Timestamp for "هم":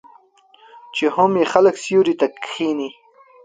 1.15-1.31